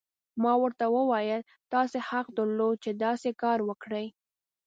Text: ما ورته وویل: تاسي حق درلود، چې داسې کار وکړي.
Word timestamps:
ما 0.41 0.53
ورته 0.61 0.85
وویل: 0.95 1.41
تاسي 1.73 1.99
حق 2.09 2.27
درلود، 2.37 2.75
چې 2.83 2.91
داسې 3.05 3.29
کار 3.43 3.59
وکړي. 3.69 4.05